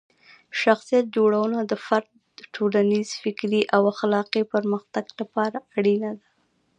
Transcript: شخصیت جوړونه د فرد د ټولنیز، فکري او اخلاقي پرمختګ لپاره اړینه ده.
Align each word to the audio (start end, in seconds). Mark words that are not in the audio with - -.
شخصیت 0.61 1.05
جوړونه 1.15 1.59
د 1.65 1.73
فرد 1.85 2.09
د 2.37 2.39
ټولنیز، 2.55 3.09
فکري 3.21 3.61
او 3.75 3.81
اخلاقي 3.93 4.43
پرمختګ 4.53 5.05
لپاره 5.19 5.57
اړینه 5.77 6.09
ده. 6.19 6.25